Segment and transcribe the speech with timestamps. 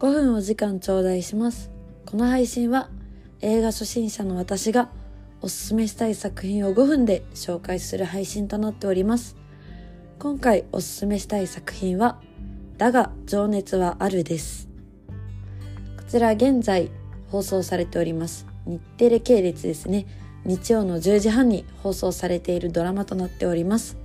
[0.00, 1.70] 5分お時間頂戴します。
[2.06, 2.88] この配信は
[3.42, 4.88] 映画初心者の私が
[5.42, 9.36] おすすめしたい作品を5分で紹介する配信となっております。
[10.18, 12.18] 今回おすすめしたい作品は
[12.78, 14.70] だが情熱はあるです。
[15.98, 16.90] こちら現在
[17.28, 18.46] 放送されております。
[18.64, 20.06] 日テレ系列ですね。
[20.46, 23.98] 日曜の10時半に放送されているドラマとなっております。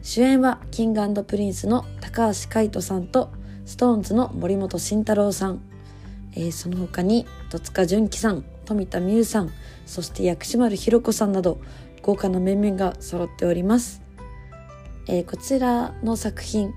[0.00, 3.28] 主演はキングプリンスの高橋海人さんと
[3.66, 5.60] ストーンズの森本慎太郎さん、
[6.34, 9.50] えー、その他に戸塚純喜さん富田美優さん
[9.86, 11.58] そして薬師丸ひろ子さんなど
[12.00, 14.02] 豪華な面々が揃っております、
[15.08, 16.72] えー、こちらの作品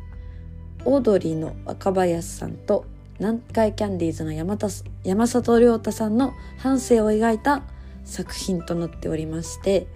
[0.83, 2.85] オードリーの若林さんと
[3.19, 4.69] 南海キャンディーズの山田
[5.03, 7.61] 山里亮太さんの半生を描いた
[8.03, 9.87] 作品となっておりまして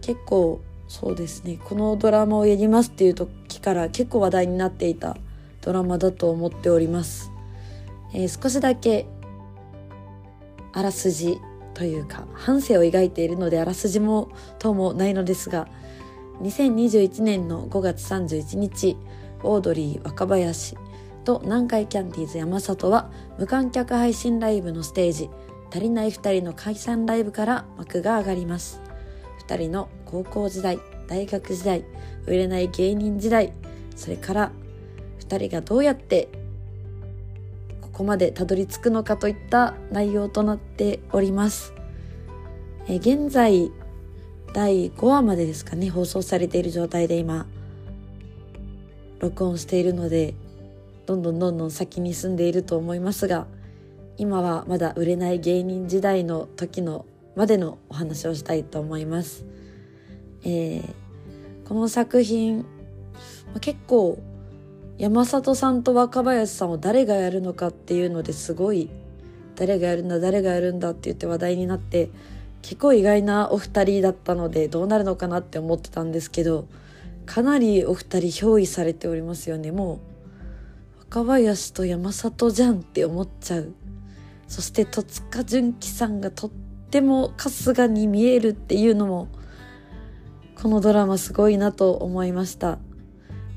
[0.00, 5.16] 結構そうですねこのドラマをやりますっていう時から結構話題になっていた
[5.64, 7.32] ドラマだと思っております、
[8.12, 9.06] えー、少しだけ
[10.72, 11.38] あらすじ
[11.72, 15.68] というか半生を描いているのであらすじも等もないのですが
[16.42, 18.96] 2021年の5月31日
[19.42, 20.76] オードリー若林
[21.24, 25.30] と南海キャンディーズ山里は無観客配信ライブのステージ
[25.70, 28.80] 足りない2人の解散ライブから幕が上がります。
[29.46, 31.84] 2人の高校時代大学時代
[32.26, 33.52] 売れない芸人時代
[33.94, 34.52] それから
[35.34, 36.28] 2人がどうやって
[37.80, 41.74] ここまでたどり着くのかといった内容となっております
[42.88, 43.70] え現在
[44.52, 47.46] 第5話までですかね放送されている状態で今
[49.18, 50.34] 録音しているので
[51.06, 53.46] どんどんどんどん先に進んでいると思いますが
[54.16, 59.44] 今はまだ売れない芸人時代の時のまでのお話をしたいと思います。
[60.44, 62.64] えー、この作品
[63.60, 64.18] 結構
[64.98, 68.90] 山里さんと若林さんを誰がやるのかっていうのですごい
[69.56, 72.10] 誰がやるんだ誰がやるんだって言って話題になって
[72.62, 76.66] 結構意外なお二人だったのでどうなるのかなって思ってたんですけど
[77.26, 79.72] かなりお二人憑依されておりますよね。
[79.72, 83.72] もう若林と山里じゃんって思っちゃう。
[84.46, 86.50] そして戸塚純喜さんがとっ
[86.90, 89.28] ても春日に見えるっていうのも
[90.54, 92.78] このドラマすごいなと思いました、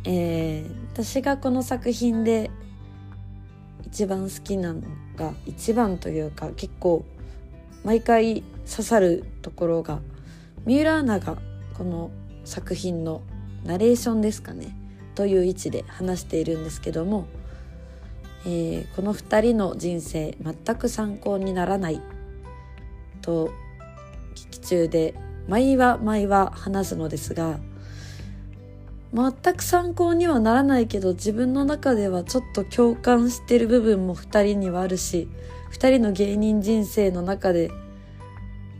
[0.06, 2.50] えー、私がこの作品で
[3.86, 4.82] 一番好きなの
[5.16, 7.06] が一番というか結構
[7.84, 10.00] 毎回刺さるところが
[10.66, 11.38] 三浦アナが
[11.78, 12.10] この
[12.46, 13.22] 作品の
[13.64, 14.76] ナレーションですかね
[15.14, 17.28] という位置で話しているんですけども
[18.48, 22.02] えー、この2人の人生全く参考にならない
[23.22, 23.52] と
[24.34, 25.14] 聞き中で
[25.48, 27.60] 毎話毎話話すのですが
[29.14, 35.28] 全く参考にはならないけど自分の中ではちょっと共感してる部分も2人にはあるし
[35.72, 37.72] 2人の芸人人生の中で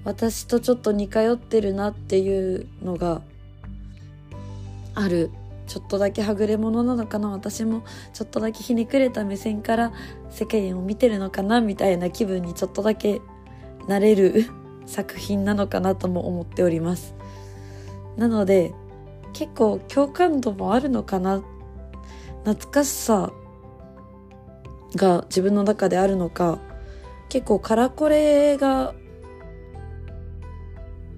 [0.04, 3.22] 私とちょっと似通ってるなっていうのが
[4.96, 5.32] ある。
[5.68, 7.30] ちょっとだけはぐれ者なのかな？
[7.30, 7.84] 私も
[8.14, 9.92] ちょっとだけひねくれた目線から
[10.30, 13.20] 世間を見てるのかなみたいな気分にちょっとだけ
[13.86, 14.46] なれる
[14.86, 17.16] 作品なのかなとも思っております。
[18.16, 18.74] なので
[19.34, 21.44] 結構共感度もあるのかな。
[22.44, 23.32] 懐かしさ
[24.96, 26.60] が自分の中であるのか。
[27.30, 28.94] 結構カラコレが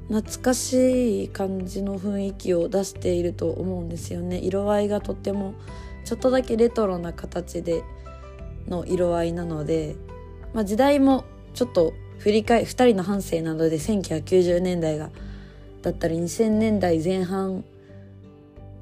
[0.10, 4.40] 懐かしい感じの雰囲気を出していると思うんですよね。
[4.40, 5.54] 色合いがとっても
[6.04, 7.84] ちょっとだけレトロな形で
[8.68, 9.96] の色合いなので、
[10.54, 15.12] まあ、時代もちょっと振り返2人の半生なので1990年代が
[15.84, 17.64] だったり2000年代前半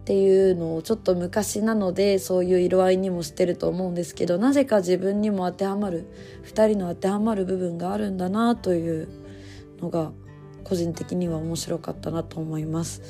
[0.07, 6.07] っていうのをちょっと昔なのでそういう色合いにもしてると思うんですけどなぜか自分にも当てはまる
[6.45, 9.09] 2人の当てはまる部分があるんだなという
[9.81, 10.13] のが
[10.63, 13.01] 個人的には面白かったなと思います。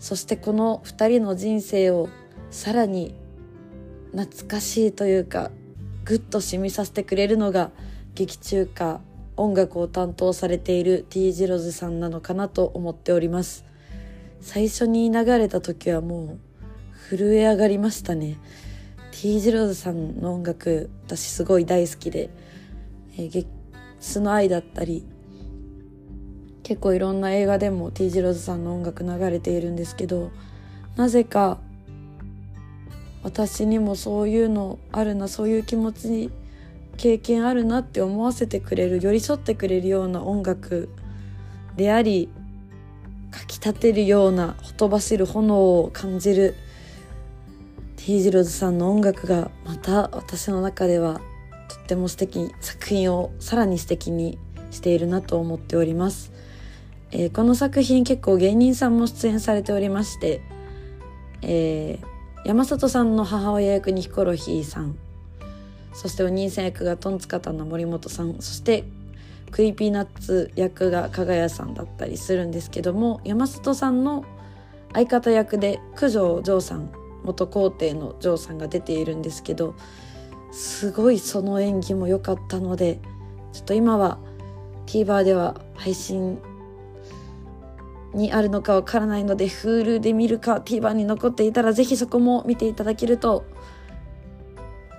[0.00, 2.08] そしてこの2人の人生を
[2.50, 3.14] さらに
[4.10, 5.52] 懐かしいというか
[6.04, 7.70] ぐっと染みさせてくれるのが
[8.16, 9.00] 劇中歌
[9.36, 13.64] 音楽を担当されている T ジロズさんなのかなと思っております。
[14.42, 16.36] 最初に流れた時はも
[17.10, 18.38] う震え上がりましたね。
[19.12, 22.28] T ジロズさんの音楽私すごい大好きで
[23.16, 23.46] 「えー、ゲ
[24.00, 25.06] スの愛」だったり
[26.64, 30.32] 結構いろんな映画でも T ジローズさんの音楽流れているんですけど
[30.96, 31.60] なぜか
[33.22, 36.30] 私にもそういうのあるなそういう気持ち
[36.96, 40.88] 経験あるなって思わせてくれる寄り添ってくれるような音楽
[41.76, 42.28] であり
[43.32, 46.54] かきたてるようなほとばしる炎を感じる
[47.96, 51.20] T ジローズさんの音楽がまた私の中では
[51.68, 54.38] とっても素敵作品をさらに素敵に
[54.70, 56.32] しているなと思っております、
[57.10, 60.42] えー、この作品結構芸人さんも出演されておりまして、
[61.42, 64.96] えー、山里さんの母親役にヒコロヒーさん
[65.94, 68.84] そしてお兄さん役がトンツカタンの森本さんそして
[69.52, 74.24] クリーピーナッツ役がかが屋さんだったりするんですけども山里さんの
[74.94, 76.90] 相方役で九条城さん
[77.22, 79.74] 元皇帝の城さんが出ているんですけど
[80.50, 82.98] すごいその演技も良かったので
[83.52, 84.18] ちょっと今は
[84.86, 86.38] TVer では配信
[88.14, 93.44] にあるのかわからないので Hulu で見るか TVer に残っていたらぜひそこも見ていただけると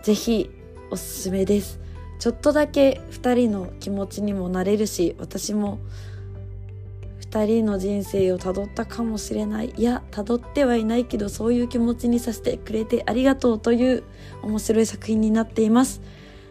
[0.04, 0.50] ぜひ
[0.92, 1.82] おすすめです。
[2.19, 5.80] ちょっとだけ2人の気持ちにもなれるし私も
[7.21, 14.04] 2人の人生をたどったかもしれないいやたどってはいないけどそういう気持ちにさせてくれてありがとうという
[14.44, 16.01] 面白い作品になっています、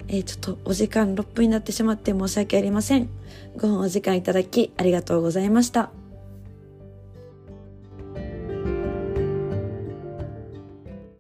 [0.09, 3.08] えー、ちょっとお時間6分になってしまって申し訳ありません。
[3.56, 6.02] 5分お時間いただきありがとうございました。